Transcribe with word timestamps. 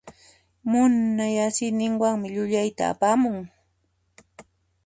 Munay 0.69 1.35
asiyninwanmi 1.45 2.27
llullayta 2.33 2.83
apamun. 2.91 3.39